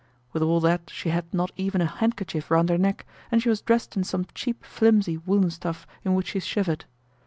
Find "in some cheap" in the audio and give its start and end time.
3.95-4.65